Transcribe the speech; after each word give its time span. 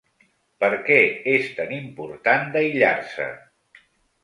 Per 0.63 0.69
què 0.87 0.97
és 1.33 1.51
tan 1.59 1.75
important 1.77 2.51
d’aïllar-se? 2.57 3.31